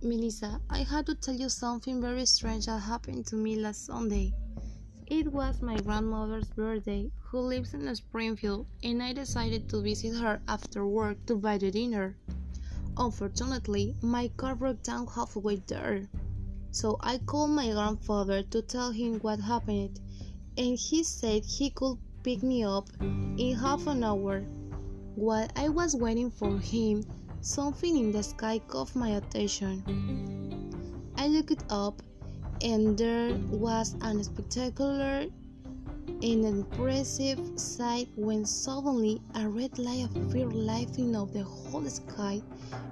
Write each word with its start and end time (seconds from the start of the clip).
Melissa, 0.00 0.60
I 0.70 0.84
had 0.84 1.06
to 1.06 1.16
tell 1.16 1.34
you 1.34 1.48
something 1.48 2.00
very 2.00 2.24
strange 2.24 2.66
that 2.66 2.78
happened 2.78 3.26
to 3.26 3.34
me 3.36 3.56
last 3.56 3.86
Sunday. 3.86 4.32
It 5.08 5.32
was 5.32 5.60
my 5.60 5.76
grandmother's 5.76 6.48
birthday, 6.50 7.10
who 7.18 7.40
lives 7.40 7.74
in 7.74 7.92
Springfield, 7.96 8.66
and 8.84 9.02
I 9.02 9.12
decided 9.12 9.68
to 9.70 9.80
visit 9.80 10.14
her 10.18 10.40
after 10.46 10.86
work 10.86 11.26
to 11.26 11.34
buy 11.34 11.58
the 11.58 11.72
dinner. 11.72 12.16
Unfortunately, 12.96 13.96
my 14.00 14.28
car 14.36 14.54
broke 14.54 14.84
down 14.84 15.08
halfway 15.08 15.56
there, 15.66 16.08
so 16.70 16.96
I 17.00 17.18
called 17.18 17.50
my 17.50 17.72
grandfather 17.72 18.44
to 18.44 18.62
tell 18.62 18.92
him 18.92 19.18
what 19.18 19.40
happened, 19.40 19.98
and 20.56 20.78
he 20.78 21.02
said 21.02 21.44
he 21.44 21.70
could 21.70 21.98
pick 22.22 22.44
me 22.44 22.62
up 22.62 22.88
in 23.00 23.56
half 23.56 23.88
an 23.88 24.04
hour. 24.04 24.42
While 25.16 25.48
I 25.56 25.68
was 25.68 25.96
waiting 25.96 26.30
for 26.30 26.56
him, 26.60 27.04
something 27.40 27.96
in 27.96 28.12
the 28.12 28.22
sky 28.22 28.58
caught 28.66 28.94
my 28.94 29.10
attention. 29.10 29.82
I 31.16 31.28
looked 31.28 31.64
up, 31.70 32.02
and 32.62 32.96
there 32.96 33.34
was 33.50 33.94
an 34.00 34.22
spectacular 34.24 35.26
and 36.22 36.44
impressive 36.44 37.38
sight 37.56 38.08
when 38.16 38.44
suddenly 38.44 39.20
a 39.34 39.48
red 39.48 39.78
light 39.78 40.08
appeared 40.16 40.52
lighting 40.52 41.14
up 41.14 41.32
the 41.32 41.44
whole 41.44 41.84
sky 41.88 42.42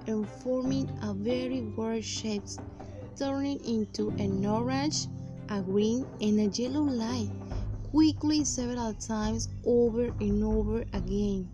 and 0.06 0.28
forming 0.28 0.88
a 1.02 1.12
very 1.12 1.62
weird 1.62 2.04
shapes, 2.04 2.58
turning 3.16 3.58
into 3.64 4.10
an 4.10 4.46
orange, 4.46 5.06
a 5.48 5.60
green, 5.60 6.06
and 6.20 6.38
a 6.38 6.62
yellow 6.62 6.82
light 6.82 7.30
quickly 7.90 8.44
several 8.44 8.94
times 8.94 9.48
over 9.64 10.04
and 10.20 10.44
over 10.44 10.84
again. 10.92 11.48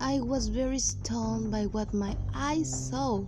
I 0.00 0.20
was 0.20 0.48
very 0.48 0.78
stunned 0.78 1.50
by 1.50 1.66
what 1.66 1.92
my 1.92 2.16
eyes 2.32 2.88
saw. 2.88 3.24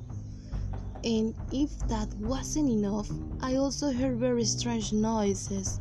And 1.03 1.35
if 1.53 1.77
that 1.89 2.09
wasn't 2.15 2.71
enough, 2.71 3.09
I 3.41 3.57
also 3.57 3.91
heard 3.93 4.19
very 4.19 4.45
strange 4.45 4.93
noises. 4.93 5.81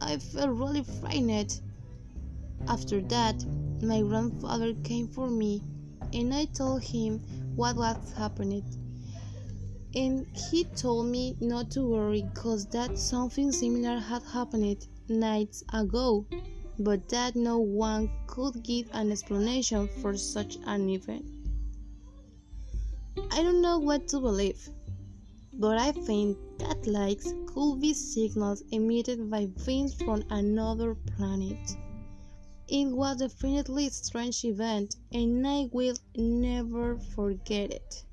I 0.00 0.18
felt 0.18 0.50
really 0.50 0.82
frightened. 0.82 1.60
After 2.68 3.00
that, 3.00 3.44
my 3.82 4.02
grandfather 4.02 4.74
came 4.84 5.08
for 5.08 5.28
me 5.28 5.62
and 6.12 6.34
I 6.34 6.44
told 6.44 6.82
him 6.82 7.20
what 7.56 7.76
was 7.76 8.12
happening. 8.16 8.64
And 9.94 10.26
he 10.36 10.64
told 10.64 11.06
me 11.06 11.36
not 11.40 11.70
to 11.72 11.86
worry 11.86 12.22
because 12.22 12.66
that 12.66 12.98
something 12.98 13.52
similar 13.52 13.98
had 13.98 14.22
happened 14.22 14.86
nights 15.08 15.64
ago 15.72 16.26
but 16.80 17.08
that 17.10 17.36
no 17.36 17.58
one 17.58 18.10
could 18.26 18.62
give 18.62 18.88
an 18.92 19.12
explanation 19.12 19.86
for 20.00 20.16
such 20.16 20.56
an 20.64 20.88
event. 20.88 21.26
I 23.30 23.42
don't 23.42 23.60
know 23.60 23.78
what 23.78 24.08
to 24.08 24.20
believe, 24.20 24.70
but 25.52 25.76
I 25.76 25.92
think 25.92 26.38
that 26.58 26.86
lights 26.86 27.34
could 27.46 27.80
be 27.80 27.92
signals 27.92 28.62
emitted 28.72 29.30
by 29.30 29.46
beings 29.66 29.94
from 29.94 30.24
another 30.30 30.94
planet. 30.94 31.76
It 32.66 32.86
was 32.86 33.18
definitely 33.18 33.88
a 33.88 33.90
strange 33.90 34.42
event, 34.44 34.96
and 35.12 35.46
I 35.46 35.68
will 35.72 35.96
never 36.16 36.96
forget 37.14 37.72
it. 37.72 38.04